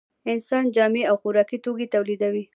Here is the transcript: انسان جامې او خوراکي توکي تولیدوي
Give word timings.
انسان 0.31 0.65
جامې 0.75 1.01
او 1.09 1.15
خوراکي 1.21 1.57
توکي 1.63 1.87
تولیدوي 1.93 2.43